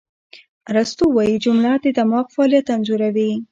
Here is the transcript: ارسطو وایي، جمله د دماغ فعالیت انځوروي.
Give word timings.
ارسطو 0.69 1.05
وایي، 1.15 1.35
جمله 1.45 1.71
د 1.83 1.85
دماغ 1.97 2.25
فعالیت 2.33 2.67
انځوروي. 2.75 3.31